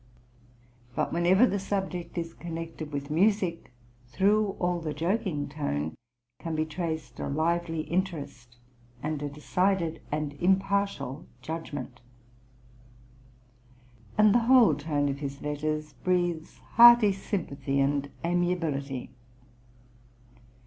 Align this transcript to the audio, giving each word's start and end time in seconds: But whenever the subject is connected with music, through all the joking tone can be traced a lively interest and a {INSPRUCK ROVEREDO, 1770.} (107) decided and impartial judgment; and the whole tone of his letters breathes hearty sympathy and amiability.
But 0.95 1.13
whenever 1.13 1.45
the 1.45 1.59
subject 1.59 2.17
is 2.17 2.33
connected 2.33 2.91
with 2.91 3.11
music, 3.11 3.71
through 4.07 4.55
all 4.57 4.79
the 4.79 4.95
joking 4.95 5.47
tone 5.47 5.93
can 6.39 6.55
be 6.55 6.65
traced 6.65 7.19
a 7.19 7.27
lively 7.29 7.81
interest 7.81 8.57
and 9.03 9.21
a 9.21 9.25
{INSPRUCK 9.29 9.57
ROVEREDO, 9.79 9.85
1770.} 10.01 10.01
(107) 10.01 10.01
decided 10.01 10.01
and 10.11 10.33
impartial 10.41 11.27
judgment; 11.43 12.01
and 14.17 14.33
the 14.33 14.47
whole 14.47 14.73
tone 14.73 15.07
of 15.07 15.19
his 15.19 15.39
letters 15.43 15.93
breathes 16.03 16.57
hearty 16.77 17.11
sympathy 17.11 17.79
and 17.79 18.09
amiability. 18.25 19.11